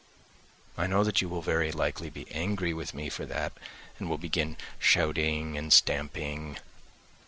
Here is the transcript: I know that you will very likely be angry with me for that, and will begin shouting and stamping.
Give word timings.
I 0.79 0.87
know 0.87 1.03
that 1.03 1.21
you 1.21 1.29
will 1.29 1.43
very 1.43 1.71
likely 1.71 2.09
be 2.09 2.25
angry 2.31 2.73
with 2.73 2.95
me 2.95 3.07
for 3.07 3.23
that, 3.27 3.53
and 3.99 4.09
will 4.09 4.17
begin 4.17 4.57
shouting 4.79 5.55
and 5.59 5.71
stamping. 5.71 6.57